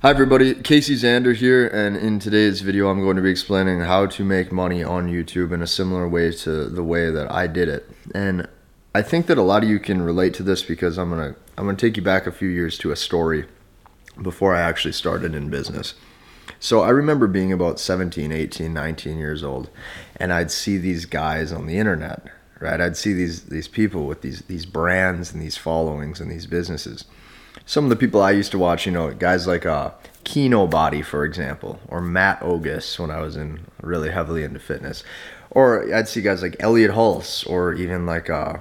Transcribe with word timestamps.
Hi 0.00 0.10
everybody, 0.10 0.54
Casey 0.54 0.94
Zander 0.94 1.34
here, 1.34 1.66
and 1.66 1.96
in 1.96 2.20
today's 2.20 2.60
video 2.60 2.88
I'm 2.88 3.00
going 3.00 3.16
to 3.16 3.22
be 3.22 3.32
explaining 3.32 3.80
how 3.80 4.06
to 4.06 4.24
make 4.24 4.52
money 4.52 4.84
on 4.84 5.08
YouTube 5.08 5.50
in 5.50 5.60
a 5.60 5.66
similar 5.66 6.08
way 6.08 6.30
to 6.30 6.66
the 6.66 6.84
way 6.84 7.10
that 7.10 7.28
I 7.32 7.48
did 7.48 7.68
it. 7.68 7.90
And 8.14 8.46
I 8.94 9.02
think 9.02 9.26
that 9.26 9.38
a 9.38 9.42
lot 9.42 9.64
of 9.64 9.68
you 9.68 9.80
can 9.80 10.00
relate 10.00 10.34
to 10.34 10.44
this 10.44 10.62
because 10.62 10.98
I'm 10.98 11.10
gonna 11.10 11.34
I'm 11.56 11.64
gonna 11.64 11.76
take 11.76 11.96
you 11.96 12.02
back 12.04 12.28
a 12.28 12.32
few 12.32 12.48
years 12.48 12.78
to 12.78 12.92
a 12.92 12.96
story 12.96 13.46
before 14.22 14.54
I 14.54 14.60
actually 14.60 14.92
started 14.92 15.34
in 15.34 15.50
business. 15.50 15.94
So 16.60 16.82
I 16.82 16.90
remember 16.90 17.26
being 17.26 17.52
about 17.52 17.80
17, 17.80 18.30
18, 18.30 18.72
19 18.72 19.18
years 19.18 19.42
old, 19.42 19.68
and 20.14 20.32
I'd 20.32 20.52
see 20.52 20.78
these 20.78 21.06
guys 21.06 21.50
on 21.50 21.66
the 21.66 21.76
internet, 21.76 22.22
right? 22.60 22.80
I'd 22.80 22.96
see 22.96 23.14
these 23.14 23.46
these 23.46 23.66
people 23.66 24.06
with 24.06 24.22
these 24.22 24.42
these 24.42 24.64
brands 24.64 25.32
and 25.32 25.42
these 25.42 25.56
followings 25.56 26.20
and 26.20 26.30
these 26.30 26.46
businesses 26.46 27.04
some 27.66 27.84
of 27.84 27.90
the 27.90 27.96
people 27.96 28.22
I 28.22 28.30
used 28.30 28.50
to 28.52 28.58
watch, 28.58 28.86
you 28.86 28.92
know, 28.92 29.12
guys 29.12 29.46
like 29.46 29.66
uh, 29.66 29.90
Kinobody, 30.24 31.02
for 31.04 31.24
example, 31.24 31.80
or 31.88 32.00
Matt 32.00 32.40
Ogus 32.40 32.98
when 32.98 33.10
I 33.10 33.20
was 33.20 33.36
in 33.36 33.60
really 33.80 34.10
heavily 34.10 34.44
into 34.44 34.60
fitness, 34.60 35.02
or 35.50 35.92
I'd 35.94 36.08
see 36.08 36.20
guys 36.20 36.42
like 36.42 36.56
Elliott 36.60 36.90
Hulse, 36.90 37.48
or 37.48 37.72
even 37.72 38.04
like 38.04 38.28
uh, 38.28 38.58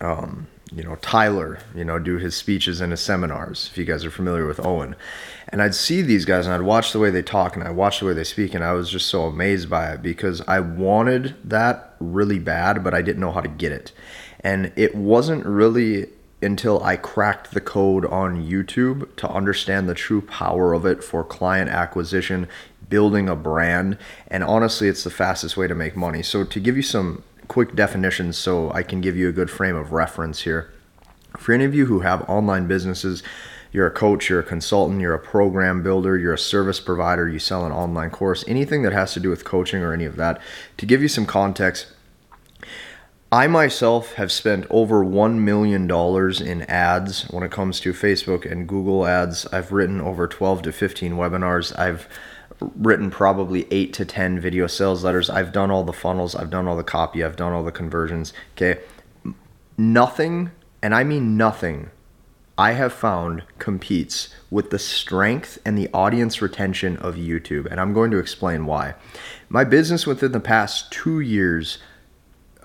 um, 0.00 0.46
you 0.72 0.84
know 0.84 0.96
Tyler, 0.96 1.58
you 1.74 1.84
know, 1.84 1.98
do 1.98 2.18
his 2.18 2.36
speeches 2.36 2.80
and 2.80 2.92
his 2.92 3.00
seminars. 3.00 3.68
If 3.72 3.78
you 3.78 3.84
guys 3.84 4.04
are 4.04 4.10
familiar 4.12 4.46
with 4.46 4.64
Owen, 4.64 4.94
and 5.48 5.60
I'd 5.60 5.74
see 5.74 6.02
these 6.02 6.24
guys 6.24 6.46
and 6.46 6.54
I'd 6.54 6.62
watch 6.62 6.92
the 6.92 7.00
way 7.00 7.10
they 7.10 7.22
talk 7.22 7.56
and 7.56 7.64
I 7.66 7.70
watch 7.70 7.98
the 7.98 8.06
way 8.06 8.12
they 8.12 8.24
speak, 8.24 8.54
and 8.54 8.62
I 8.62 8.72
was 8.72 8.90
just 8.90 9.08
so 9.08 9.24
amazed 9.24 9.68
by 9.68 9.92
it 9.92 10.02
because 10.02 10.40
I 10.42 10.60
wanted 10.60 11.34
that 11.42 11.96
really 11.98 12.38
bad, 12.38 12.84
but 12.84 12.94
I 12.94 13.02
didn't 13.02 13.20
know 13.20 13.32
how 13.32 13.40
to 13.40 13.48
get 13.48 13.72
it, 13.72 13.90
and 14.40 14.72
it 14.76 14.94
wasn't 14.94 15.44
really 15.44 16.10
until 16.42 16.82
I 16.82 16.96
cracked 16.96 17.52
the 17.52 17.60
code 17.60 18.04
on 18.06 18.44
YouTube 18.44 19.14
to 19.16 19.28
understand 19.28 19.88
the 19.88 19.94
true 19.94 20.20
power 20.20 20.72
of 20.72 20.84
it 20.86 21.02
for 21.02 21.24
client 21.24 21.70
acquisition, 21.70 22.48
building 22.88 23.28
a 23.28 23.36
brand, 23.36 23.98
and 24.28 24.44
honestly, 24.44 24.88
it's 24.88 25.04
the 25.04 25.10
fastest 25.10 25.56
way 25.56 25.66
to 25.66 25.74
make 25.74 25.96
money. 25.96 26.22
So, 26.22 26.44
to 26.44 26.60
give 26.60 26.76
you 26.76 26.82
some 26.82 27.22
quick 27.48 27.74
definitions 27.74 28.36
so 28.38 28.72
I 28.72 28.82
can 28.82 29.00
give 29.00 29.16
you 29.16 29.28
a 29.28 29.32
good 29.32 29.50
frame 29.50 29.76
of 29.76 29.92
reference 29.92 30.42
here, 30.42 30.72
for 31.36 31.52
any 31.52 31.64
of 31.64 31.74
you 31.74 31.86
who 31.86 32.00
have 32.00 32.28
online 32.28 32.66
businesses, 32.66 33.22
you're 33.72 33.86
a 33.86 33.90
coach, 33.90 34.28
you're 34.28 34.40
a 34.40 34.44
consultant, 34.44 35.00
you're 35.00 35.14
a 35.14 35.18
program 35.18 35.82
builder, 35.82 36.16
you're 36.18 36.34
a 36.34 36.38
service 36.38 36.78
provider, 36.78 37.28
you 37.28 37.38
sell 37.38 37.64
an 37.64 37.72
online 37.72 38.10
course, 38.10 38.44
anything 38.46 38.82
that 38.82 38.92
has 38.92 39.14
to 39.14 39.20
do 39.20 39.30
with 39.30 39.44
coaching 39.44 39.82
or 39.82 39.94
any 39.94 40.04
of 40.04 40.16
that, 40.16 40.40
to 40.76 40.84
give 40.84 41.00
you 41.00 41.08
some 41.08 41.24
context, 41.24 41.86
I 43.32 43.46
myself 43.46 44.12
have 44.14 44.30
spent 44.30 44.66
over 44.68 45.02
$1 45.02 45.38
million 45.38 45.90
in 45.90 46.62
ads 46.70 47.22
when 47.30 47.42
it 47.42 47.50
comes 47.50 47.80
to 47.80 47.94
Facebook 47.94 48.44
and 48.44 48.68
Google 48.68 49.06
ads. 49.06 49.46
I've 49.46 49.72
written 49.72 50.02
over 50.02 50.28
12 50.28 50.60
to 50.62 50.72
15 50.72 51.12
webinars. 51.14 51.76
I've 51.78 52.06
written 52.60 53.10
probably 53.10 53.66
8 53.70 53.94
to 53.94 54.04
10 54.04 54.38
video 54.38 54.66
sales 54.66 55.02
letters. 55.02 55.30
I've 55.30 55.50
done 55.50 55.70
all 55.70 55.82
the 55.82 55.94
funnels, 55.94 56.36
I've 56.36 56.50
done 56.50 56.68
all 56.68 56.76
the 56.76 56.84
copy, 56.84 57.24
I've 57.24 57.36
done 57.36 57.54
all 57.54 57.64
the 57.64 57.72
conversions. 57.72 58.34
Okay. 58.54 58.80
Nothing, 59.78 60.50
and 60.82 60.94
I 60.94 61.02
mean 61.02 61.38
nothing, 61.38 61.88
I 62.58 62.72
have 62.72 62.92
found 62.92 63.44
competes 63.58 64.28
with 64.50 64.68
the 64.68 64.78
strength 64.78 65.58
and 65.64 65.78
the 65.78 65.88
audience 65.94 66.42
retention 66.42 66.98
of 66.98 67.14
YouTube. 67.14 67.64
And 67.64 67.80
I'm 67.80 67.94
going 67.94 68.10
to 68.10 68.18
explain 68.18 68.66
why. 68.66 68.94
My 69.48 69.64
business 69.64 70.06
within 70.06 70.32
the 70.32 70.38
past 70.40 70.92
two 70.92 71.20
years 71.20 71.78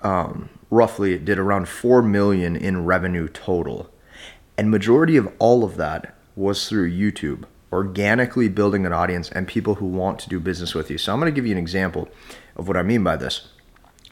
um, 0.02 0.50
roughly 0.70 1.14
it 1.14 1.24
did 1.24 1.38
around 1.38 1.68
4 1.68 2.02
million 2.02 2.56
in 2.56 2.84
revenue 2.84 3.28
total. 3.28 3.90
And 4.56 4.70
majority 4.70 5.16
of 5.16 5.32
all 5.38 5.64
of 5.64 5.76
that 5.76 6.14
was 6.34 6.68
through 6.68 6.90
YouTube, 6.90 7.44
organically 7.72 8.48
building 8.48 8.86
an 8.86 8.92
audience 8.92 9.30
and 9.30 9.46
people 9.46 9.76
who 9.76 9.86
want 9.86 10.18
to 10.20 10.28
do 10.28 10.40
business 10.40 10.74
with 10.74 10.90
you. 10.90 10.98
So 10.98 11.12
I'm 11.12 11.20
going 11.20 11.32
to 11.32 11.34
give 11.34 11.46
you 11.46 11.52
an 11.52 11.58
example 11.58 12.08
of 12.56 12.68
what 12.68 12.76
I 12.76 12.82
mean 12.82 13.04
by 13.04 13.16
this. 13.16 13.48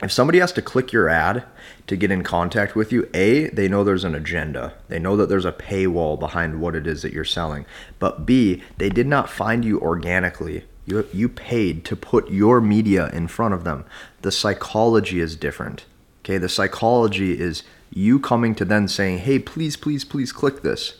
If 0.02 0.12
somebody 0.12 0.40
has 0.40 0.52
to 0.52 0.62
click 0.62 0.92
your 0.92 1.08
ad 1.08 1.44
to 1.86 1.96
get 1.96 2.10
in 2.10 2.22
contact 2.22 2.76
with 2.76 2.92
you, 2.92 3.08
A, 3.14 3.48
they 3.48 3.66
know 3.66 3.82
there's 3.82 4.04
an 4.04 4.14
agenda. 4.14 4.74
They 4.88 4.98
know 4.98 5.16
that 5.16 5.30
there's 5.30 5.46
a 5.46 5.52
paywall 5.52 6.20
behind 6.20 6.60
what 6.60 6.74
it 6.74 6.86
is 6.86 7.00
that 7.00 7.14
you're 7.14 7.24
selling. 7.24 7.64
But 7.98 8.26
B, 8.26 8.62
they 8.76 8.90
did 8.90 9.06
not 9.06 9.30
find 9.30 9.64
you 9.64 9.80
organically. 9.80 10.64
You, 10.84 11.06
you 11.14 11.30
paid 11.30 11.86
to 11.86 11.96
put 11.96 12.30
your 12.30 12.60
media 12.60 13.08
in 13.08 13.26
front 13.26 13.54
of 13.54 13.64
them. 13.64 13.86
The 14.20 14.30
psychology 14.30 15.18
is 15.18 15.34
different. 15.34 15.86
Okay, 16.26 16.38
the 16.38 16.48
psychology 16.48 17.38
is 17.38 17.62
you 17.88 18.18
coming 18.18 18.56
to 18.56 18.64
then 18.64 18.88
saying, 18.88 19.18
hey, 19.18 19.38
please, 19.38 19.76
please, 19.76 20.04
please 20.04 20.32
click 20.32 20.62
this. 20.62 20.94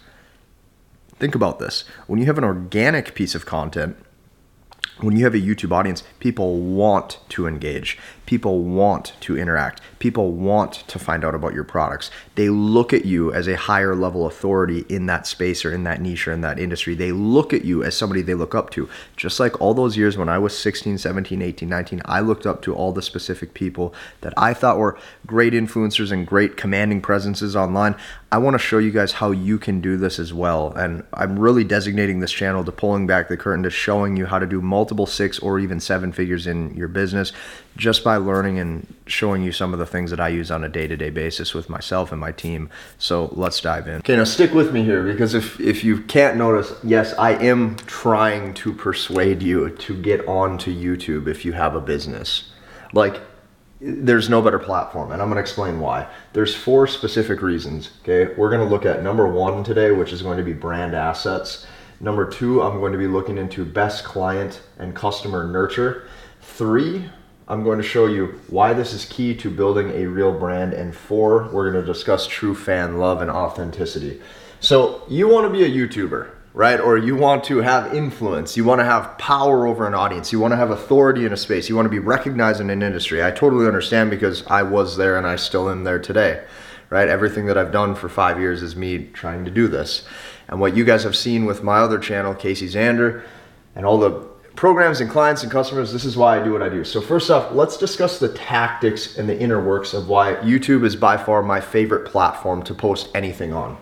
Think 1.19 1.35
about 1.35 1.59
this. 1.59 1.83
When 2.07 2.21
you 2.21 2.27
have 2.27 2.39
an 2.39 2.45
organic 2.45 3.13
piece 3.17 3.35
of 3.35 3.45
content, 3.45 3.97
when 5.01 5.15
you 5.15 5.25
have 5.25 5.35
a 5.35 5.39
YouTube 5.39 5.73
audience, 5.73 6.03
people 6.21 6.59
want 6.59 7.19
to 7.29 7.47
engage. 7.47 7.99
People 8.25 8.63
want 8.63 9.13
to 9.21 9.39
interact. 9.39 9.81
People 9.99 10.33
want 10.33 10.73
to 10.89 10.99
find 10.99 11.25
out 11.25 11.35
about 11.35 11.55
your 11.55 11.65
products. 11.65 12.11
They 12.35 12.49
look 12.49 12.93
at 12.93 13.05
you 13.05 13.33
as 13.33 13.47
a 13.47 13.57
higher 13.57 13.95
level 13.95 14.27
authority 14.27 14.85
in 14.89 15.07
that 15.07 15.27
space 15.27 15.65
or 15.65 15.73
in 15.73 15.85
that 15.85 16.01
niche 16.01 16.27
or 16.27 16.33
in 16.33 16.41
that 16.41 16.59
industry. 16.59 16.95
They 16.95 17.13
look 17.13 17.53
at 17.53 17.65
you 17.65 17.85
as 17.85 17.97
somebody 17.97 18.23
they 18.23 18.35
look 18.35 18.55
up 18.55 18.71
to. 18.71 18.89
Just 19.17 19.39
like 19.39 19.61
all 19.61 19.75
those 19.75 19.97
years 19.97 20.17
when 20.17 20.29
I 20.29 20.39
was 20.39 20.59
16, 20.59 20.99
17, 20.99 21.43
18, 21.43 21.69
19, 21.69 22.03
I 22.07 22.21
looked 22.21 22.47
up 22.47 22.63
to 22.63 22.75
all 22.75 22.93
the 22.93 23.03
specific 23.03 23.55
people 23.55 23.95
that 24.23 24.33
I 24.37 24.55
thought 24.55 24.79
were 24.79 24.99
great 25.27 25.53
influencers 25.53 26.11
and 26.11 26.27
great 26.27 26.57
commanding 26.57 27.01
presences 27.01 27.55
online. 27.55 27.95
I 28.33 28.39
want 28.39 28.55
to 28.55 28.59
show 28.59 28.79
you 28.79 28.91
guys 28.91 29.13
how 29.13 29.31
you 29.31 29.57
can 29.57 29.81
do 29.81 29.97
this 29.97 30.19
as 30.19 30.35
well. 30.35 30.73
And 30.73 31.05
I'm 31.13 31.39
really 31.39 31.65
designating 31.65 32.21
this 32.21 32.33
channel 32.33 32.65
to 32.65 32.73
pulling 32.73 33.07
back 33.07 33.29
the 33.29 33.37
curtain 33.37 33.63
to 33.63 33.71
showing 33.71 34.17
you 34.17 34.27
how 34.27 34.39
to 34.39 34.47
do 34.47 34.61
multiple 34.61 34.86
six 35.07 35.39
or 35.39 35.59
even 35.59 35.81
seven 35.81 36.13
figures 36.13 36.47
in 36.47 36.75
your 36.77 36.89
business 36.89 37.33
just 37.77 38.05
by 38.05 38.17
learning 38.17 38.59
and 38.59 38.95
showing 39.07 39.43
you 39.43 39.53
some 39.53 39.73
of 39.73 39.79
the 39.79 39.87
things 39.87 40.11
that 40.11 40.21
I 40.21 40.29
use 40.29 40.51
on 40.51 40.63
a 40.63 40.69
day 40.69 40.87
to 40.87 40.97
day 40.97 41.11
basis 41.11 41.55
with 41.55 41.69
myself 41.69 42.13
and 42.13 42.21
my 42.21 42.33
team. 42.33 42.71
So 42.99 43.31
let's 43.33 43.61
dive 43.61 43.89
in. 43.89 43.97
Okay, 43.97 44.17
now 44.17 44.25
stick 44.25 44.53
with 44.53 44.73
me 44.73 44.85
here 44.85 45.03
because 45.03 45.35
if, 45.35 45.59
if 45.61 45.83
you 45.83 46.03
can't 46.03 46.37
notice, 46.37 46.73
yes, 46.85 47.15
I 47.15 47.33
am 47.33 47.77
trying 47.87 48.55
to 48.55 48.73
persuade 48.73 49.43
you 49.43 49.71
to 49.71 50.01
get 50.01 50.27
onto 50.29 50.73
YouTube 50.75 51.27
if 51.27 51.45
you 51.45 51.53
have 51.53 51.75
a 51.75 51.81
business. 51.81 52.53
Like, 52.93 53.21
there's 53.81 54.31
no 54.31 54.41
better 54.41 54.59
platform 54.59 55.13
and 55.13 55.21
i'm 55.21 55.29
going 55.29 55.37
to 55.37 55.41
explain 55.41 55.79
why 55.81 56.09
there's 56.33 56.55
four 56.55 56.87
specific 56.87 57.43
reasons 57.43 57.91
okay 58.01 58.33
we're 58.37 58.49
going 58.49 58.67
to 58.67 58.75
look 58.75 58.87
at 58.87 59.03
number 59.03 59.29
one 59.29 59.63
today 59.63 59.91
which 59.91 60.15
is 60.15 60.23
going 60.23 60.39
to 60.39 60.43
be 60.43 60.55
brand 60.55 60.95
assets 60.95 61.67
number 62.01 62.29
two 62.29 62.63
i'm 62.63 62.81
going 62.81 62.93
to 62.93 62.99
be 62.99 63.07
looking 63.07 63.39
into 63.39 63.65
best 63.65 64.05
client 64.05 64.63
and 64.79 64.95
customer 64.95 65.47
nurture. 65.47 66.09
Three 66.41 67.09
i'm 67.49 67.63
going 67.63 67.79
to 67.79 67.85
show 67.87 68.07
you 68.07 68.41
why 68.49 68.73
this 68.73 68.93
is 68.93 69.05
key 69.05 69.35
to 69.37 69.51
building 69.51 69.91
a 69.91 70.07
real 70.07 70.39
brand. 70.39 70.73
And 70.73 70.95
four 70.95 71.49
we're 71.53 71.71
going 71.71 71.85
to 71.85 71.93
discuss 71.93 72.27
true 72.27 72.55
fan 72.55 72.99
love 72.99 73.23
and 73.23 73.31
authenticity. 73.31 74.21
So 74.61 75.03
you 75.09 75.29
want 75.29 75.47
to 75.47 75.51
be 75.51 75.65
a 75.65 75.71
youtuber 75.71 76.31
right? 76.57 76.81
Or 76.81 76.97
you 76.97 77.15
want 77.15 77.45
to 77.45 77.59
have 77.59 77.95
influence, 77.95 78.57
you 78.57 78.65
want 78.65 78.81
to 78.81 78.85
have 78.87 79.19
power 79.19 79.67
over 79.67 79.87
an 79.87 79.93
audience, 79.93 80.33
you 80.33 80.41
want 80.41 80.53
to 80.53 80.57
have 80.57 80.71
authority 80.71 81.27
in 81.27 81.33
a 81.35 81.37
space, 81.37 81.69
you 81.69 81.77
want 81.77 81.85
to 81.85 81.91
be 81.91 81.99
recognized 81.99 82.63
in 82.63 82.71
an 82.71 82.83
industry. 82.83 83.23
I 83.23 83.31
totally 83.31 83.67
understand 83.67 84.09
because 84.09 84.43
I 84.47 84.63
was 84.63 84.97
there 84.97 85.19
and 85.19 85.27
I 85.27 85.37
still 85.37 85.69
am 85.69 85.85
there 85.85 85.99
today, 85.99 86.43
right? 86.91 87.09
Everything 87.09 87.47
that 87.47 87.59
I've 87.59 87.73
done 87.73 87.95
for 87.95 88.09
five 88.09 88.39
years 88.39 88.63
is 88.63 88.77
me 88.77 89.09
trying 89.13 89.45
to 89.45 89.51
do 89.51 89.69
this. 89.69 90.07
And 90.49 90.61
what 90.61 90.77
you 90.77 90.85
guys 90.85 91.03
have 91.05 91.17
seen 91.17 91.45
with 91.45 91.63
my 91.63 91.79
other 91.79 91.99
channel, 91.99 92.35
Casey 92.35 92.69
Zander, 92.69 93.25
and 93.75 93.85
all 93.85 93.99
the 93.99 94.11
programs 94.55 95.01
and 95.01 95.11
clients 95.11 95.43
and 95.43 95.53
customers, 95.53 95.93
this 95.93 96.05
is 96.05 96.17
why 96.17 96.41
I 96.41 96.45
do 96.45 96.53
what 96.53 96.63
I 96.63 96.69
do. 96.69 96.85
So, 96.85 97.01
first 97.01 97.31
off, 97.31 97.53
let's 97.53 97.77
discuss 97.77 98.19
the 98.19 98.33
tactics 98.33 99.19
and 99.19 99.29
the 99.29 99.39
inner 99.39 99.63
works 99.63 99.93
of 99.93 100.09
why 100.09 100.35
YouTube 100.37 100.85
is 100.85 100.97
by 100.97 101.17
far 101.17 101.43
my 101.43 101.61
favorite 101.61 102.07
platform 102.07 102.63
to 102.65 102.75
post 102.75 103.09
anything 103.15 103.53
on. 103.53 103.77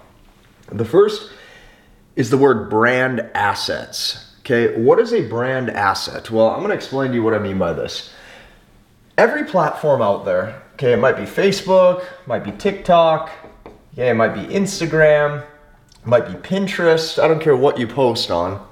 The 0.72 0.84
first 0.84 1.30
is 2.16 2.30
the 2.30 2.38
word 2.38 2.70
brand 2.70 3.20
assets. 3.34 4.34
Okay, 4.40 4.78
what 4.78 4.98
is 4.98 5.12
a 5.12 5.26
brand 5.26 5.70
asset? 5.70 6.30
Well, 6.30 6.50
I'm 6.50 6.60
gonna 6.60 6.74
explain 6.74 7.10
to 7.10 7.14
you 7.14 7.22
what 7.22 7.34
I 7.34 7.38
mean 7.38 7.58
by 7.58 7.72
this. 7.72 8.12
Every 9.16 9.44
platform 9.44 10.02
out 10.02 10.24
there, 10.24 10.62
okay, 10.74 10.92
it 10.92 10.98
might 10.98 11.16
be 11.16 11.22
Facebook, 11.22 12.04
might 12.26 12.44
be 12.44 12.52
TikTok, 12.52 13.30
okay, 13.92 14.10
it 14.10 14.14
might 14.14 14.34
be 14.34 14.42
Instagram, 14.54 15.44
might 16.04 16.26
be 16.26 16.34
Pinterest, 16.34 17.22
I 17.22 17.28
don't 17.28 17.40
care 17.40 17.56
what 17.56 17.78
you 17.78 17.86
post 17.86 18.30
on. 18.30 18.64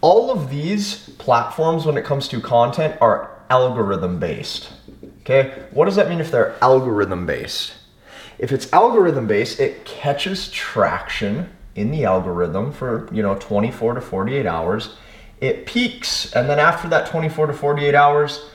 All 0.00 0.30
of 0.30 0.50
these 0.50 1.10
platforms, 1.18 1.86
when 1.86 1.96
it 1.96 2.04
comes 2.04 2.28
to 2.28 2.40
content, 2.40 2.96
are 3.00 3.42
algorithm 3.50 4.18
based. 4.18 4.72
Okay, 5.20 5.66
what 5.70 5.84
does 5.84 5.96
that 5.96 6.08
mean 6.08 6.20
if 6.20 6.30
they're 6.30 6.56
algorithm 6.62 7.26
based? 7.26 7.74
If 8.38 8.52
it's 8.52 8.72
algorithm 8.72 9.26
based, 9.26 9.60
it 9.60 9.84
catches 9.84 10.50
traction 10.50 11.50
in 11.74 11.90
the 11.90 12.04
algorithm 12.04 12.72
for 12.72 13.08
you 13.12 13.22
know 13.22 13.36
24 13.36 13.94
to 13.94 14.00
48 14.00 14.44
hours 14.44 14.96
it 15.40 15.66
peaks 15.66 16.32
and 16.32 16.48
then 16.48 16.58
after 16.58 16.88
that 16.88 17.06
24 17.06 17.46
to 17.46 17.52
48 17.52 17.94
hours 17.94 18.50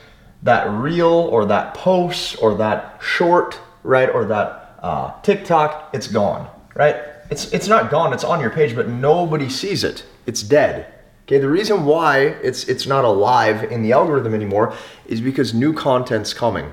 that 0.46 0.70
reel 0.70 1.06
or 1.06 1.44
that 1.44 1.74
post 1.74 2.36
or 2.42 2.54
that 2.54 2.98
short 3.00 3.60
right 3.82 4.08
or 4.08 4.24
that 4.24 4.78
uh, 4.82 5.12
tiktok 5.22 5.90
it's 5.92 6.08
gone 6.08 6.48
right 6.74 6.96
It's 7.30 7.52
it's 7.52 7.68
not 7.68 7.90
gone, 7.90 8.12
it's 8.12 8.24
on 8.24 8.40
your 8.40 8.50
page, 8.50 8.74
but 8.74 8.88
nobody 8.88 9.48
sees 9.48 9.82
it. 9.84 10.04
It's 10.26 10.42
dead. 10.42 10.92
Okay, 11.24 11.38
the 11.38 11.48
reason 11.48 11.84
why 11.84 12.18
it's 12.42 12.64
it's 12.68 12.86
not 12.86 13.04
alive 13.04 13.64
in 13.64 13.82
the 13.82 13.92
algorithm 13.92 14.34
anymore 14.34 14.74
is 15.06 15.20
because 15.20 15.52
new 15.52 15.72
content's 15.72 16.32
coming. 16.32 16.72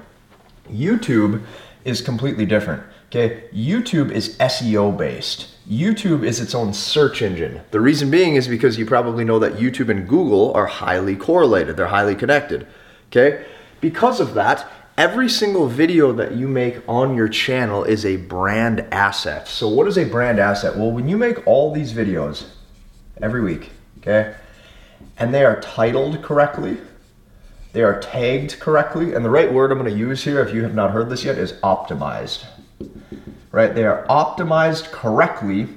YouTube 0.69 1.41
is 1.83 2.01
completely 2.01 2.45
different. 2.45 2.83
Okay, 3.07 3.45
YouTube 3.53 4.11
is 4.11 4.37
SEO 4.37 4.95
based. 4.95 5.49
YouTube 5.69 6.23
is 6.23 6.39
its 6.39 6.53
own 6.53 6.73
search 6.73 7.21
engine. 7.21 7.61
The 7.71 7.81
reason 7.81 8.11
being 8.11 8.35
is 8.35 8.47
because 8.47 8.77
you 8.77 8.85
probably 8.85 9.23
know 9.23 9.39
that 9.39 9.53
YouTube 9.53 9.89
and 9.89 10.07
Google 10.07 10.53
are 10.53 10.65
highly 10.67 11.15
correlated, 11.15 11.77
they're 11.77 11.87
highly 11.87 12.15
connected. 12.15 12.67
Okay, 13.07 13.45
because 13.83 14.19
of 14.19 14.33
that, 14.33 14.67
every 14.97 15.29
single 15.29 15.67
video 15.67 16.11
that 16.13 16.31
you 16.31 16.47
make 16.47 16.81
on 16.87 17.15
your 17.15 17.27
channel 17.27 17.83
is 17.83 18.05
a 18.05 18.15
brand 18.15 18.79
asset. 18.91 19.47
So, 19.47 19.67
what 19.67 19.87
is 19.87 19.97
a 19.99 20.05
brand 20.05 20.39
asset? 20.39 20.75
Well, 20.75 20.91
when 20.91 21.07
you 21.07 21.17
make 21.17 21.45
all 21.45 21.71
these 21.71 21.93
videos 21.93 22.45
every 23.21 23.41
week, 23.41 23.69
okay, 23.99 24.33
and 25.19 25.31
they 25.31 25.45
are 25.45 25.61
titled 25.61 26.23
correctly, 26.23 26.77
they 27.73 27.83
are 27.83 27.99
tagged 27.99 28.59
correctly, 28.59 29.13
and 29.13 29.23
the 29.23 29.29
right 29.29 29.53
word 29.53 29.71
I'm 29.71 29.77
going 29.77 29.91
to 29.91 29.95
use 29.95 30.23
here, 30.23 30.41
if 30.41 30.55
you 30.55 30.63
have 30.63 30.73
not 30.73 30.91
heard 30.91 31.09
this 31.09 31.23
yet, 31.23 31.37
is 31.37 31.53
optimized 31.61 32.45
right? 33.53 33.75
They 33.75 33.85
are 33.85 34.05
optimized 34.07 34.91
correctly. 34.91 35.69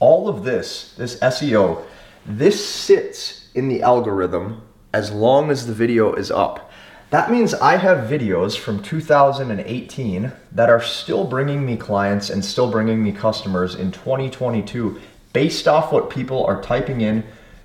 All 0.00 0.28
of 0.28 0.44
this, 0.44 0.94
this 0.96 1.20
SEO, 1.20 1.84
this 2.26 2.66
sits 2.66 3.50
in 3.54 3.68
the 3.68 3.82
algorithm 3.82 4.62
as 4.92 5.12
long 5.12 5.50
as 5.50 5.66
the 5.66 5.74
video 5.74 6.14
is 6.14 6.30
up. 6.30 6.69
That 7.10 7.30
means 7.30 7.54
I 7.54 7.76
have 7.76 8.08
videos 8.08 8.56
from 8.56 8.82
2018 8.82 10.32
that 10.52 10.70
are 10.70 10.82
still 10.82 11.24
bringing 11.24 11.66
me 11.66 11.76
clients 11.76 12.30
and 12.30 12.44
still 12.44 12.70
bringing 12.70 13.02
me 13.02 13.12
customers 13.12 13.74
in 13.74 13.90
2022 13.90 15.00
based 15.32 15.66
off 15.66 15.92
what 15.92 16.10
people 16.10 16.44
are 16.46 16.62
typing 16.62 17.00
in 17.00 17.24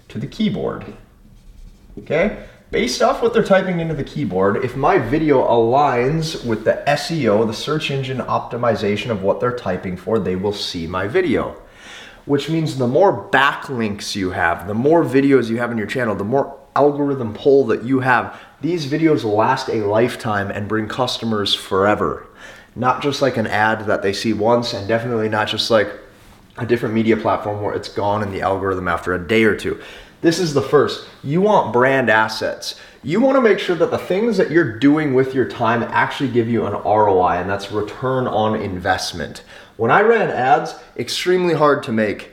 to 0.10 0.20
the 0.20 0.28
keyboard. 0.28 0.86
Okay? 2.00 2.46
based 2.72 3.02
off 3.02 3.22
what 3.22 3.34
they're 3.34 3.44
typing 3.44 3.80
into 3.80 3.94
the 3.94 4.04
keyboard, 4.04 4.58
if 4.58 4.76
my 4.76 4.98
video 4.98 5.48
aligns 5.48 6.46
with 6.46 6.66
the 6.66 6.84
SEO, 6.88 7.48
the 7.48 7.54
search 7.54 7.92
engine 7.92 8.18
optimization 8.18 9.12
of 9.12 9.24
what 9.24 9.40
they're 9.40 9.56
typing 9.56 9.96
for, 9.96 10.20
they 10.20 10.36
will 10.36 10.54
see 10.54 10.88
my 10.88 11.08
video. 11.08 11.62
Which 12.26 12.50
means 12.50 12.78
the 12.78 12.88
more 12.88 13.30
backlinks 13.30 14.16
you 14.16 14.32
have, 14.32 14.68
the 14.68 14.74
more 14.74 15.06
videos 15.06 15.50
you 15.50 15.58
have 15.58 15.72
in 15.72 15.78
your 15.78 15.88
channel, 15.88 16.16
the 16.16 16.24
more 16.24 16.60
algorithm 16.76 17.34
pull 17.34 17.66
that 17.68 17.84
you 17.84 18.02
have, 18.02 18.40
these 18.62 18.88
videos 18.88 19.24
last 19.24 19.70
a 19.70 19.86
lifetime 19.86 20.52
and 20.52 20.68
bring 20.68 20.88
customers 20.88 21.54
forever. 21.54 22.28
Not 22.76 23.02
just 23.02 23.22
like 23.22 23.38
an 23.38 23.48
ad 23.48 23.86
that 23.88 24.02
they 24.02 24.14
see 24.14 24.34
once, 24.34 24.74
and 24.74 24.88
definitely 24.88 25.30
not 25.30 25.48
just 25.48 25.72
like 25.72 25.90
a 26.58 26.66
different 26.66 26.96
media 26.96 27.18
platform 27.18 27.62
where 27.62 27.74
it's 27.74 27.90
gone 27.90 28.24
in 28.24 28.32
the 28.32 28.42
algorithm 28.42 28.88
after 28.88 29.14
a 29.14 29.28
day 29.28 29.44
or 29.44 29.56
two. 29.56 29.82
This 30.22 30.40
is 30.40 30.54
the 30.54 30.62
first. 30.62 31.08
You 31.24 31.42
want 31.42 31.72
brand 31.72 32.10
assets. 32.10 32.80
You 33.04 33.22
want 33.22 33.36
to 33.36 33.42
make 33.42 33.60
sure 33.60 33.76
that 33.76 33.92
the 33.92 33.98
things 33.98 34.38
that 34.38 34.50
you're 34.50 34.80
doing 34.80 35.14
with 35.14 35.36
your 35.36 35.48
time 35.48 35.84
actually 35.84 36.32
give 36.32 36.50
you 36.50 36.66
an 36.66 36.74
ROI, 36.74 37.42
and 37.42 37.50
that's 37.50 37.72
return 37.72 38.28
on 38.28 38.60
investment. 38.60 39.44
When 39.78 39.92
I 39.92 40.02
ran 40.02 40.30
ads, 40.30 40.76
extremely 40.98 41.54
hard 41.54 41.84
to 41.84 41.92
make 41.92 42.32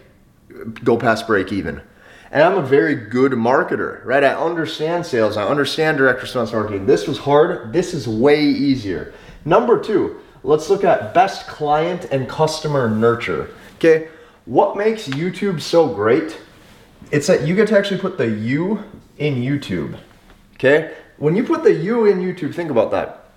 go 0.82 0.96
past 0.96 1.26
break 1.26 1.52
even. 1.52 1.82
And 2.32 2.42
I'm 2.42 2.56
a 2.56 2.66
very 2.66 2.96
good 2.96 3.32
marketer, 3.32 4.04
right? 4.04 4.24
I 4.24 4.34
understand 4.34 5.06
sales, 5.06 5.36
I 5.36 5.46
understand 5.46 5.98
direct 5.98 6.22
response 6.22 6.52
marketing. 6.52 6.86
This 6.86 7.06
was 7.06 7.18
hard, 7.18 7.72
this 7.72 7.94
is 7.94 8.08
way 8.08 8.42
easier. 8.42 9.14
Number 9.44 9.78
two, 9.78 10.20
let's 10.42 10.68
look 10.70 10.82
at 10.82 11.14
best 11.14 11.46
client 11.46 12.06
and 12.10 12.28
customer 12.28 12.88
nurture. 12.88 13.50
Okay, 13.76 14.08
what 14.46 14.76
makes 14.76 15.06
YouTube 15.06 15.60
so 15.60 15.94
great 15.94 16.38
it's 17.12 17.26
that 17.26 17.46
you 17.46 17.54
get 17.54 17.68
to 17.68 17.78
actually 17.78 18.00
put 18.00 18.16
the 18.16 18.28
you 18.28 18.82
in 19.18 19.36
YouTube. 19.36 19.98
Okay? 20.54 20.94
When 21.18 21.36
you 21.36 21.44
put 21.44 21.62
the 21.62 21.72
you 21.72 22.06
in 22.06 22.20
YouTube, 22.20 22.54
think 22.54 22.70
about 22.70 22.90
that. 22.92 23.30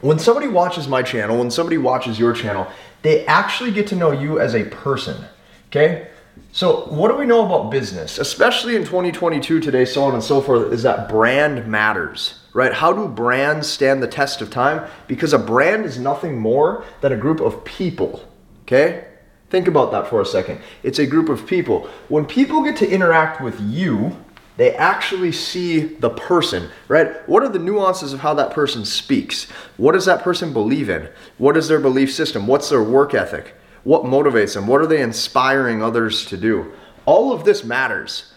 When 0.00 0.18
somebody 0.18 0.48
watches 0.48 0.86
my 0.86 1.02
channel, 1.02 1.38
when 1.38 1.50
somebody 1.50 1.76
watches 1.76 2.18
your 2.18 2.32
channel, 2.32 2.68
they 3.02 3.26
actually 3.26 3.72
get 3.72 3.88
to 3.88 3.96
know 3.96 4.12
you 4.12 4.38
as 4.38 4.54
a 4.54 4.64
person. 4.64 5.24
Okay? 5.68 6.08
So, 6.52 6.86
what 6.86 7.08
do 7.10 7.16
we 7.16 7.26
know 7.26 7.44
about 7.44 7.70
business, 7.70 8.18
especially 8.18 8.76
in 8.76 8.84
2022 8.84 9.60
today, 9.60 9.84
so 9.84 10.04
on 10.04 10.14
and 10.14 10.22
so 10.22 10.40
forth, 10.40 10.72
is 10.72 10.82
that 10.84 11.08
brand 11.08 11.66
matters, 11.66 12.40
right? 12.54 12.72
How 12.72 12.94
do 12.94 13.08
brands 13.08 13.68
stand 13.68 14.02
the 14.02 14.08
test 14.08 14.40
of 14.40 14.50
time? 14.50 14.88
Because 15.06 15.34
a 15.34 15.38
brand 15.38 15.84
is 15.84 15.98
nothing 15.98 16.38
more 16.38 16.84
than 17.02 17.12
a 17.12 17.16
group 17.16 17.40
of 17.40 17.62
people, 17.64 18.26
okay? 18.62 19.04
Think 19.50 19.68
about 19.68 19.92
that 19.92 20.08
for 20.08 20.20
a 20.20 20.26
second. 20.26 20.60
It's 20.82 20.98
a 20.98 21.06
group 21.06 21.28
of 21.28 21.46
people. 21.46 21.90
When 22.08 22.24
people 22.24 22.64
get 22.64 22.76
to 22.76 22.90
interact 22.90 23.42
with 23.42 23.60
you, 23.60 24.16
they 24.56 24.74
actually 24.74 25.32
see 25.32 25.80
the 25.80 26.10
person, 26.10 26.70
right? 26.88 27.28
What 27.28 27.42
are 27.42 27.48
the 27.50 27.58
nuances 27.58 28.12
of 28.12 28.20
how 28.20 28.32
that 28.34 28.52
person 28.52 28.84
speaks? 28.84 29.44
What 29.76 29.92
does 29.92 30.06
that 30.06 30.22
person 30.22 30.52
believe 30.52 30.88
in? 30.88 31.08
What 31.36 31.56
is 31.56 31.68
their 31.68 31.80
belief 31.80 32.12
system? 32.12 32.46
What's 32.46 32.70
their 32.70 32.82
work 32.82 33.12
ethic? 33.12 33.54
What 33.86 34.02
motivates 34.02 34.54
them? 34.54 34.66
What 34.66 34.80
are 34.80 34.86
they 34.86 35.00
inspiring 35.00 35.82
others 35.82 36.26
to 36.26 36.36
do? 36.36 36.72
All 37.04 37.32
of 37.32 37.44
this 37.44 37.62
matters. 37.62 38.32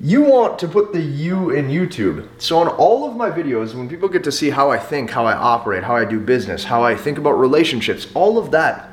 You 0.00 0.22
want 0.22 0.58
to 0.58 0.68
put 0.68 0.92
the 0.92 1.00
you 1.00 1.50
in 1.50 1.68
YouTube. 1.68 2.26
So, 2.38 2.58
on 2.58 2.68
all 2.68 3.08
of 3.08 3.16
my 3.16 3.30
videos, 3.30 3.74
when 3.74 3.88
people 3.88 4.08
get 4.08 4.24
to 4.24 4.32
see 4.32 4.50
how 4.50 4.70
I 4.70 4.78
think, 4.78 5.10
how 5.10 5.24
I 5.24 5.34
operate, 5.34 5.84
how 5.84 5.96
I 5.96 6.04
do 6.04 6.18
business, 6.18 6.64
how 6.64 6.82
I 6.82 6.96
think 6.96 7.16
about 7.18 7.32
relationships, 7.32 8.08
all 8.14 8.38
of 8.38 8.50
that 8.50 8.90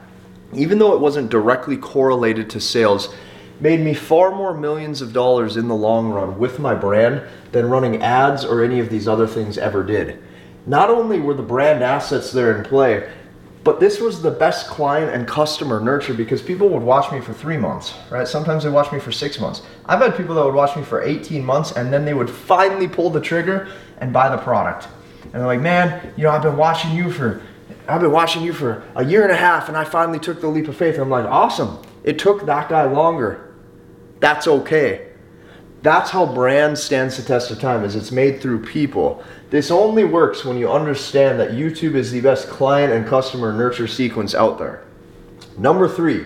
even 0.56 0.80
though 0.80 0.94
it 0.94 1.00
wasn't 1.00 1.30
directly 1.30 1.78
correlated 1.78 2.50
to 2.52 2.60
sales, 2.60 3.14
made 3.60 3.80
me 3.80 3.94
far 3.94 4.36
more 4.36 4.54
millions 4.54 5.02
of 5.02 5.14
dollars 5.14 5.58
in 5.58 5.68
the 5.68 5.76
long 5.76 6.10
run 6.10 6.38
with 6.38 6.60
my 6.60 6.74
brand 6.74 7.22
than 7.52 7.70
running 7.70 8.02
ads 8.02 8.44
or 8.44 8.64
any 8.64 8.80
of 8.80 8.90
these 8.90 9.08
other 9.08 9.28
things 9.28 9.58
ever 9.58 9.84
did. 9.84 10.22
Not 10.66 10.90
only 10.90 11.20
were 11.20 11.34
the 11.34 11.44
brand 11.44 11.84
assets 11.84 12.32
there 12.32 12.58
in 12.58 12.64
play, 12.64 13.10
but 13.64 13.80
this 13.80 14.02
was 14.02 14.22
the 14.22 14.32
best 14.32 14.68
client 14.68 15.14
and 15.14 15.26
customer 15.26 15.80
nurture 15.80 16.14
because 16.14 16.42
people 16.42 16.68
would 16.70 16.84
watch 16.84 17.12
me 17.12 17.22
for 17.22 17.34
three 17.34 17.56
months, 17.56 17.94
right? 18.10 18.28
Sometimes 18.28 18.64
they 18.64 18.70
watch 18.70 18.92
me 18.92 19.00
for 19.00 19.12
six 19.12 19.40
months. 19.40 19.62
I've 19.86 20.02
had 20.02 20.18
people 20.18 20.36
that 20.36 20.44
would 20.44 20.54
watch 20.56 20.76
me 20.76 20.84
for 20.84 21.02
18 21.02 21.44
months 21.46 21.72
and 21.72 21.92
then 21.92 22.04
they 22.04 22.14
would 22.14 22.30
finally 22.30 22.88
pull 22.88 23.10
the 23.10 23.22
trigger 23.22 23.70
and 24.00 24.12
buy 24.12 24.30
the 24.30 24.42
product. 24.42 24.88
And 25.24 25.34
they're 25.34 25.46
like, 25.46 25.62
man, 25.62 26.14
you 26.18 26.24
know, 26.24 26.32
I've 26.32 26.42
been 26.42 26.58
watching 26.58 26.92
you 26.92 27.12
for 27.12 27.42
I've 27.88 28.02
been 28.02 28.12
watching 28.12 28.44
you 28.44 28.54
for 28.54 28.84
a 28.96 29.04
year 29.04 29.24
and 29.24 29.32
a 29.32 29.36
half 29.36 29.68
and 29.68 29.78
I 29.78 29.84
finally 29.84 30.20
took 30.20 30.42
the 30.42 30.48
leap 30.48 30.68
of 30.68 30.76
faith. 30.76 30.96
And 30.96 31.04
I'm 31.04 31.10
like, 31.10 31.26
awesome. 31.26 31.80
It 32.04 32.20
took 32.20 32.46
that 32.46 32.70
guy 32.70 32.84
longer. 32.84 33.54
That's 34.20 34.48
okay. 34.48 35.13
That's 35.84 36.12
how 36.12 36.26
brand 36.26 36.78
stands 36.78 37.18
the 37.18 37.24
test 37.24 37.52
of 37.52 37.60
time 37.60 37.84
is 37.84 37.98
it's 37.98 38.12
made 38.12 38.42
through 38.42 38.64
people. 38.64 39.22
This 39.50 39.70
only 39.70 40.06
works 40.06 40.46
when 40.46 40.58
you 40.58 40.72
understand 40.72 41.38
that 41.42 41.52
YouTube 41.52 41.96
is 41.96 42.10
the 42.10 42.22
best 42.22 42.48
client 42.48 42.94
and 42.94 43.06
customer 43.06 43.52
nurture 43.52 43.90
sequence 43.90 44.34
out 44.34 44.58
there. 44.58 44.86
Number 45.58 45.90
3, 45.90 46.26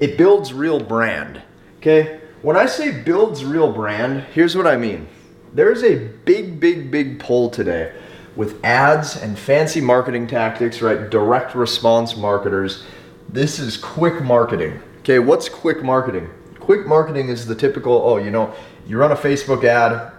it 0.00 0.18
builds 0.18 0.52
real 0.52 0.80
brand. 0.80 1.40
Okay? 1.78 2.20
When 2.42 2.56
I 2.56 2.66
say 2.66 3.02
builds 3.02 3.44
real 3.44 3.72
brand, 3.72 4.24
here's 4.34 4.56
what 4.56 4.66
I 4.66 4.76
mean. 4.76 5.06
There's 5.54 5.84
a 5.84 6.08
big 6.24 6.58
big 6.58 6.90
big 6.90 7.20
pull 7.20 7.50
today 7.50 7.92
with 8.34 8.62
ads 8.64 9.16
and 9.16 9.38
fancy 9.38 9.80
marketing 9.80 10.26
tactics, 10.26 10.82
right? 10.82 11.08
Direct 11.08 11.54
response 11.54 12.16
marketers. 12.16 12.84
This 13.28 13.60
is 13.60 13.76
quick 13.76 14.22
marketing. 14.22 14.80
Okay, 15.00 15.20
what's 15.20 15.48
quick 15.48 15.84
marketing? 15.84 16.28
Quick 16.60 16.86
marketing 16.86 17.30
is 17.30 17.46
the 17.46 17.54
typical, 17.54 17.94
oh, 17.94 18.18
you 18.18 18.30
know, 18.30 18.54
you 18.88 18.98
run 18.98 19.12
a 19.12 19.16
Facebook 19.16 19.62
ad, 19.62 20.10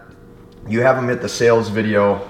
you 0.67 0.81
have 0.81 0.95
them 0.95 1.09
hit 1.09 1.21
the 1.21 1.27
sales 1.27 1.67
video, 1.67 2.29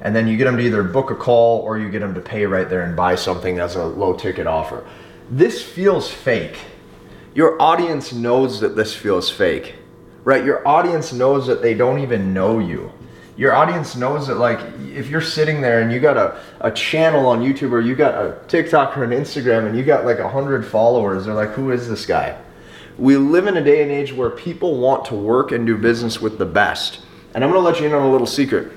and 0.00 0.16
then 0.16 0.26
you 0.26 0.38
get 0.38 0.44
them 0.44 0.56
to 0.56 0.62
either 0.62 0.82
book 0.82 1.10
a 1.10 1.14
call 1.14 1.60
or 1.60 1.78
you 1.78 1.90
get 1.90 1.98
them 1.98 2.14
to 2.14 2.20
pay 2.20 2.46
right 2.46 2.70
there 2.70 2.82
and 2.82 2.96
buy 2.96 3.14
something 3.14 3.58
as 3.58 3.74
a 3.74 3.84
low 3.84 4.14
ticket 4.14 4.46
offer. 4.46 4.88
This 5.30 5.62
feels 5.62 6.08
fake. 6.10 6.58
Your 7.34 7.60
audience 7.60 8.12
knows 8.12 8.60
that 8.60 8.76
this 8.76 8.94
feels 8.94 9.28
fake, 9.28 9.74
right? 10.24 10.44
Your 10.44 10.66
audience 10.66 11.12
knows 11.12 11.46
that 11.48 11.60
they 11.60 11.74
don't 11.74 12.00
even 12.00 12.32
know 12.32 12.58
you 12.58 12.92
your 13.40 13.54
audience 13.54 13.96
knows 13.96 14.26
that 14.26 14.34
like 14.34 14.60
if 14.94 15.08
you're 15.08 15.22
sitting 15.22 15.62
there 15.62 15.80
and 15.80 15.90
you 15.90 15.98
got 15.98 16.18
a, 16.18 16.38
a 16.60 16.70
channel 16.70 17.26
on 17.26 17.40
YouTube 17.40 17.72
or 17.72 17.80
you 17.80 17.96
got 17.96 18.14
a 18.14 18.38
TikTok 18.48 18.98
or 18.98 19.02
an 19.04 19.12
Instagram 19.12 19.66
and 19.66 19.78
you 19.78 19.82
got 19.82 20.04
like 20.04 20.18
a 20.18 20.28
hundred 20.28 20.62
followers, 20.62 21.24
they're 21.24 21.34
like, 21.34 21.48
who 21.52 21.70
is 21.70 21.88
this 21.88 22.04
guy? 22.04 22.38
We 23.00 23.16
live 23.16 23.46
in 23.46 23.56
a 23.56 23.64
day 23.64 23.82
and 23.82 23.90
age 23.90 24.12
where 24.12 24.28
people 24.28 24.76
want 24.76 25.06
to 25.06 25.14
work 25.14 25.52
and 25.52 25.66
do 25.66 25.78
business 25.78 26.20
with 26.20 26.36
the 26.36 26.44
best. 26.44 27.00
And 27.32 27.42
I'm 27.42 27.48
gonna 27.48 27.64
let 27.64 27.80
you 27.80 27.86
in 27.86 27.94
on 27.94 28.02
a 28.02 28.12
little 28.12 28.26
secret. 28.26 28.72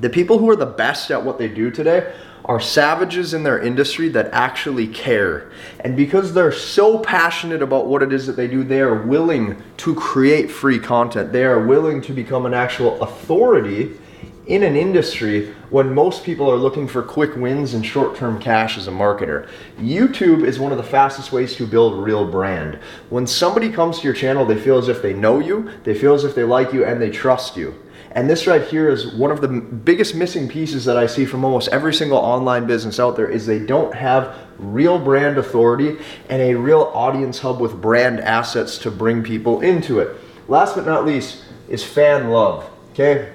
The 0.00 0.10
people 0.10 0.38
who 0.38 0.50
are 0.50 0.56
the 0.56 0.66
best 0.66 1.12
at 1.12 1.24
what 1.24 1.38
they 1.38 1.46
do 1.46 1.70
today 1.70 2.12
are 2.44 2.58
savages 2.58 3.34
in 3.34 3.44
their 3.44 3.60
industry 3.60 4.08
that 4.08 4.30
actually 4.32 4.88
care. 4.88 5.52
And 5.78 5.96
because 5.96 6.34
they're 6.34 6.50
so 6.50 6.98
passionate 6.98 7.62
about 7.62 7.86
what 7.86 8.02
it 8.02 8.12
is 8.12 8.26
that 8.26 8.34
they 8.34 8.48
do, 8.48 8.64
they 8.64 8.80
are 8.80 9.00
willing 9.00 9.62
to 9.76 9.94
create 9.94 10.50
free 10.50 10.80
content. 10.80 11.30
They 11.32 11.44
are 11.44 11.64
willing 11.64 12.02
to 12.02 12.12
become 12.12 12.46
an 12.46 12.54
actual 12.54 13.00
authority 13.00 13.96
in 14.46 14.62
an 14.64 14.74
industry 14.74 15.54
when 15.70 15.94
most 15.94 16.24
people 16.24 16.50
are 16.50 16.56
looking 16.56 16.88
for 16.88 17.02
quick 17.02 17.36
wins 17.36 17.74
and 17.74 17.86
short 17.86 18.16
term 18.16 18.40
cash 18.40 18.76
as 18.76 18.88
a 18.88 18.90
marketer. 18.90 19.48
YouTube 19.78 20.44
is 20.44 20.58
one 20.58 20.72
of 20.72 20.78
the 20.78 20.84
fastest 20.84 21.30
ways 21.32 21.54
to 21.56 21.66
build 21.66 22.04
real 22.04 22.28
brand. 22.28 22.76
When 23.08 23.26
somebody 23.26 23.70
comes 23.70 23.98
to 23.98 24.04
your 24.04 24.14
channel, 24.14 24.44
they 24.44 24.58
feel 24.58 24.78
as 24.78 24.88
if 24.88 25.00
they 25.00 25.14
know 25.14 25.38
you, 25.38 25.70
they 25.84 25.94
feel 25.94 26.14
as 26.14 26.24
if 26.24 26.34
they 26.34 26.44
like 26.44 26.72
you, 26.72 26.84
and 26.84 27.00
they 27.00 27.10
trust 27.10 27.56
you. 27.56 27.74
And 28.14 28.28
this 28.28 28.46
right 28.46 28.62
here 28.66 28.90
is 28.90 29.14
one 29.14 29.30
of 29.30 29.40
the 29.40 29.48
biggest 29.48 30.14
missing 30.14 30.46
pieces 30.46 30.84
that 30.84 30.98
I 30.98 31.06
see 31.06 31.24
from 31.24 31.44
almost 31.44 31.68
every 31.68 31.94
single 31.94 32.18
online 32.18 32.66
business 32.66 33.00
out 33.00 33.16
there 33.16 33.30
is 33.30 33.46
they 33.46 33.58
don't 33.58 33.94
have 33.94 34.36
real 34.58 34.98
brand 34.98 35.38
authority 35.38 35.96
and 36.28 36.42
a 36.42 36.54
real 36.54 36.90
audience 36.94 37.38
hub 37.38 37.58
with 37.58 37.80
brand 37.80 38.20
assets 38.20 38.76
to 38.78 38.90
bring 38.90 39.22
people 39.22 39.62
into 39.62 40.00
it. 40.00 40.14
Last 40.46 40.74
but 40.74 40.84
not 40.84 41.06
least 41.06 41.44
is 41.70 41.82
fan 41.82 42.28
love. 42.28 42.68
Okay? 42.92 43.32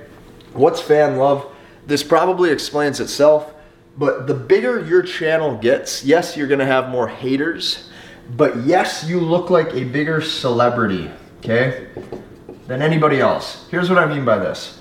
What's 0.57 0.81
fan 0.81 1.17
love? 1.17 1.45
This 1.85 2.03
probably 2.03 2.51
explains 2.51 2.99
itself, 2.99 3.53
but 3.97 4.27
the 4.27 4.33
bigger 4.33 4.85
your 4.85 5.03
channel 5.03 5.57
gets, 5.57 6.03
yes, 6.03 6.35
you're 6.35 6.47
to 6.59 6.65
have 6.65 6.89
more 6.89 7.07
haters, 7.07 7.89
but 8.35 8.57
yes, 8.65 9.05
you 9.07 9.19
look 9.19 9.49
like 9.49 9.73
a 9.73 9.85
bigger 9.85 10.21
celebrity, 10.21 11.09
okay? 11.39 11.87
than 12.67 12.81
anybody 12.81 13.19
else. 13.19 13.65
Here's 13.71 13.89
what 13.89 13.97
I 13.97 14.05
mean 14.05 14.25
by 14.25 14.37
this. 14.37 14.77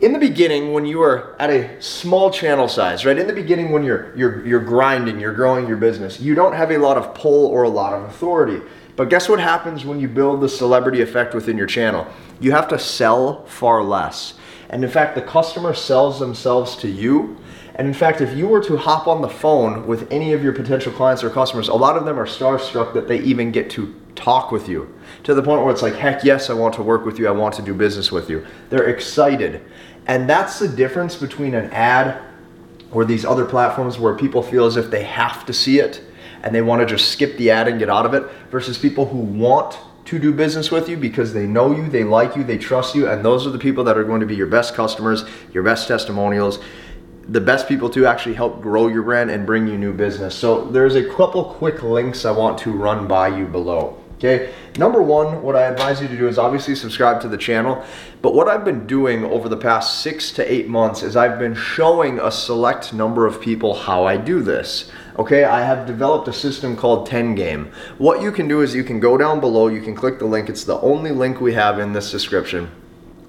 In 0.00 0.12
the 0.12 0.18
beginning, 0.18 0.72
when 0.72 0.86
you 0.86 1.02
are 1.02 1.36
at 1.40 1.50
a 1.50 1.82
small 1.82 2.30
channel 2.30 2.68
size, 2.68 3.04
right? 3.04 3.18
In 3.18 3.26
the 3.26 3.32
beginning, 3.32 3.72
when 3.72 3.82
you're 3.82 4.16
you're 4.16 4.46
you're 4.46 4.64
grinding, 4.64 5.18
you're 5.18 5.34
growing 5.34 5.66
your 5.66 5.76
business, 5.76 6.20
you 6.20 6.36
don't 6.36 6.52
have 6.52 6.70
a 6.70 6.78
lot 6.78 6.96
of 6.96 7.14
pull 7.14 7.46
or 7.46 7.64
a 7.64 7.68
lot 7.68 7.92
of 7.92 8.04
authority. 8.04 8.62
But 8.98 9.10
guess 9.10 9.28
what 9.28 9.38
happens 9.38 9.84
when 9.84 10.00
you 10.00 10.08
build 10.08 10.40
the 10.40 10.48
celebrity 10.48 11.02
effect 11.02 11.32
within 11.32 11.56
your 11.56 11.68
channel? 11.68 12.04
You 12.40 12.50
have 12.50 12.66
to 12.66 12.80
sell 12.80 13.44
far 13.44 13.80
less. 13.84 14.34
And 14.70 14.82
in 14.82 14.90
fact, 14.90 15.14
the 15.14 15.22
customer 15.22 15.72
sells 15.72 16.18
themselves 16.18 16.74
to 16.78 16.88
you. 16.88 17.38
And 17.76 17.86
in 17.86 17.94
fact, 17.94 18.20
if 18.20 18.36
you 18.36 18.48
were 18.48 18.60
to 18.64 18.76
hop 18.76 19.06
on 19.06 19.22
the 19.22 19.28
phone 19.28 19.86
with 19.86 20.10
any 20.10 20.32
of 20.32 20.42
your 20.42 20.52
potential 20.52 20.90
clients 20.90 21.22
or 21.22 21.30
customers, 21.30 21.68
a 21.68 21.74
lot 21.74 21.96
of 21.96 22.06
them 22.06 22.18
are 22.18 22.26
starstruck 22.26 22.92
that 22.94 23.06
they 23.06 23.20
even 23.20 23.52
get 23.52 23.70
to 23.70 23.94
talk 24.16 24.50
with 24.50 24.68
you 24.68 24.92
to 25.22 25.32
the 25.32 25.44
point 25.44 25.62
where 25.62 25.72
it's 25.72 25.82
like, 25.82 25.94
heck 25.94 26.24
yes, 26.24 26.50
I 26.50 26.54
want 26.54 26.74
to 26.74 26.82
work 26.82 27.06
with 27.06 27.20
you. 27.20 27.28
I 27.28 27.30
want 27.30 27.54
to 27.54 27.62
do 27.62 27.74
business 27.74 28.10
with 28.10 28.28
you. 28.28 28.44
They're 28.68 28.88
excited. 28.88 29.62
And 30.08 30.28
that's 30.28 30.58
the 30.58 30.66
difference 30.66 31.14
between 31.14 31.54
an 31.54 31.70
ad 31.70 32.20
or 32.90 33.04
these 33.04 33.24
other 33.24 33.44
platforms 33.44 33.96
where 33.96 34.16
people 34.16 34.42
feel 34.42 34.66
as 34.66 34.76
if 34.76 34.90
they 34.90 35.04
have 35.04 35.46
to 35.46 35.52
see 35.52 35.78
it 35.78 36.02
and 36.42 36.54
they 36.54 36.62
want 36.62 36.80
to 36.80 36.86
just 36.86 37.10
skip 37.10 37.36
the 37.36 37.50
ad 37.50 37.68
and 37.68 37.78
get 37.78 37.90
out 37.90 38.06
of 38.06 38.14
it 38.14 38.24
versus 38.50 38.78
people 38.78 39.06
who 39.06 39.18
want 39.18 39.78
to 40.06 40.18
do 40.18 40.32
business 40.32 40.70
with 40.70 40.88
you 40.88 40.96
because 40.96 41.34
they 41.34 41.46
know 41.46 41.74
you, 41.74 41.88
they 41.88 42.02
like 42.02 42.34
you, 42.34 42.42
they 42.42 42.56
trust 42.56 42.94
you, 42.94 43.08
and 43.08 43.24
those 43.24 43.46
are 43.46 43.50
the 43.50 43.58
people 43.58 43.84
that 43.84 43.98
are 43.98 44.04
going 44.04 44.20
to 44.20 44.26
be 44.26 44.34
your 44.34 44.46
best 44.46 44.74
customers, 44.74 45.24
your 45.52 45.62
best 45.62 45.86
testimonials, 45.86 46.58
the 47.28 47.40
best 47.40 47.68
people 47.68 47.90
to 47.90 48.06
actually 48.06 48.34
help 48.34 48.62
grow 48.62 48.88
your 48.88 49.02
brand 49.02 49.30
and 49.30 49.44
bring 49.44 49.68
you 49.68 49.76
new 49.76 49.92
business. 49.92 50.34
So 50.34 50.64
there's 50.64 50.94
a 50.94 51.06
couple 51.14 51.44
quick 51.44 51.82
links 51.82 52.24
I 52.24 52.30
want 52.30 52.58
to 52.60 52.72
run 52.72 53.06
by 53.06 53.28
you 53.28 53.44
below. 53.44 54.02
Okay, 54.18 54.52
number 54.76 55.00
one, 55.00 55.42
what 55.42 55.54
I 55.54 55.66
advise 55.66 56.02
you 56.02 56.08
to 56.08 56.16
do 56.16 56.26
is 56.26 56.38
obviously 56.38 56.74
subscribe 56.74 57.20
to 57.20 57.28
the 57.28 57.36
channel. 57.36 57.84
But 58.20 58.34
what 58.34 58.48
I've 58.48 58.64
been 58.64 58.84
doing 58.84 59.24
over 59.24 59.48
the 59.48 59.56
past 59.56 60.02
six 60.02 60.32
to 60.32 60.52
eight 60.52 60.66
months 60.66 61.04
is 61.04 61.14
I've 61.14 61.38
been 61.38 61.54
showing 61.54 62.18
a 62.18 62.32
select 62.32 62.92
number 62.92 63.26
of 63.26 63.40
people 63.40 63.74
how 63.74 64.06
I 64.06 64.16
do 64.16 64.42
this. 64.42 64.90
Okay, 65.20 65.44
I 65.44 65.62
have 65.62 65.86
developed 65.86 66.26
a 66.26 66.32
system 66.32 66.76
called 66.76 67.06
10 67.06 67.36
Game. 67.36 67.70
What 67.98 68.20
you 68.20 68.32
can 68.32 68.48
do 68.48 68.60
is 68.60 68.74
you 68.74 68.82
can 68.82 68.98
go 68.98 69.16
down 69.16 69.38
below, 69.38 69.68
you 69.68 69.80
can 69.80 69.94
click 69.94 70.18
the 70.18 70.26
link. 70.26 70.48
It's 70.48 70.64
the 70.64 70.80
only 70.80 71.12
link 71.12 71.40
we 71.40 71.52
have 71.54 71.78
in 71.78 71.92
this 71.92 72.10
description. 72.10 72.68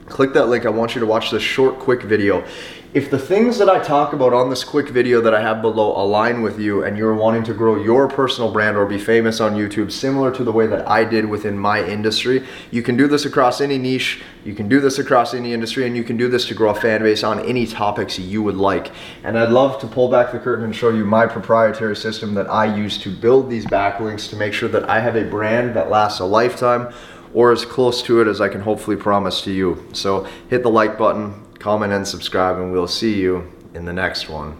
Click 0.09 0.33
that 0.33 0.47
link. 0.47 0.65
I 0.65 0.69
want 0.69 0.95
you 0.95 0.99
to 0.99 1.07
watch 1.07 1.31
this 1.31 1.43
short, 1.43 1.79
quick 1.79 2.03
video 2.03 2.45
if 2.91 3.11
the 3.11 3.19
things 3.19 3.59
that 3.59 3.69
I 3.69 3.77
talk 3.77 4.13
about 4.13 4.33
on 4.33 4.49
this 4.49 4.63
quick 4.63 4.89
video 4.89 5.21
that 5.21 5.31
I 5.31 5.41
have 5.41 5.61
below 5.61 5.95
align 5.95 6.41
with 6.41 6.59
you 6.59 6.83
and 6.83 6.97
you're 6.97 7.13
wanting 7.13 7.43
to 7.43 7.53
grow 7.53 7.75
your 7.75 8.07
personal 8.07 8.51
brand 8.51 8.77
or 8.77 8.87
be 8.87 8.97
famous 8.97 9.39
on 9.39 9.53
YouTube 9.53 9.91
similar 9.91 10.33
to 10.33 10.43
the 10.43 10.51
way 10.51 10.65
that 10.65 10.87
I 10.87 11.03
did 11.03 11.25
within 11.25 11.55
my 11.55 11.85
industry, 11.85 12.43
you 12.71 12.81
can 12.81 12.97
do 12.97 13.07
this 13.07 13.25
across 13.25 13.61
any 13.61 13.77
niche, 13.77 14.23
you 14.43 14.55
can 14.55 14.67
do 14.67 14.79
this 14.79 14.97
across 14.97 15.35
any 15.35 15.53
industry, 15.53 15.85
and 15.85 15.95
you 15.95 16.03
can 16.03 16.17
do 16.17 16.29
this 16.29 16.47
to 16.47 16.55
grow 16.55 16.71
a 16.71 16.73
fan 16.73 17.03
base 17.03 17.23
on 17.23 17.39
any 17.41 17.67
topics 17.67 18.17
you 18.17 18.41
would 18.41 18.57
like. 18.57 18.91
And 19.23 19.37
I'd 19.37 19.51
love 19.51 19.79
to 19.81 19.87
pull 19.87 20.09
back 20.09 20.31
the 20.31 20.39
curtain 20.39 20.65
and 20.65 20.75
show 20.75 20.89
you 20.89 21.05
my 21.05 21.27
proprietary 21.27 21.95
system 21.95 22.33
that 22.33 22.49
I 22.49 22.75
use 22.75 22.97
to 23.03 23.11
build 23.15 23.51
these 23.51 23.67
backlinks 23.67 24.27
to 24.31 24.35
make 24.35 24.53
sure 24.53 24.69
that 24.69 24.89
I 24.89 24.99
have 24.99 25.15
a 25.15 25.25
brand 25.25 25.75
that 25.75 25.91
lasts 25.91 26.21
a 26.21 26.25
lifetime 26.25 26.91
or 27.33 27.51
as 27.51 27.65
close 27.65 28.01
to 28.03 28.21
it 28.21 28.27
as 28.27 28.41
I 28.41 28.49
can 28.49 28.61
hopefully 28.61 28.97
promise 28.97 29.41
to 29.41 29.51
you. 29.51 29.85
So 29.93 30.27
hit 30.49 30.63
the 30.63 30.69
like 30.69 30.97
button, 30.97 31.45
comment 31.59 31.93
and 31.93 32.07
subscribe, 32.07 32.57
and 32.57 32.71
we'll 32.71 32.87
see 32.87 33.19
you 33.19 33.51
in 33.73 33.85
the 33.85 33.93
next 33.93 34.29
one. 34.29 34.57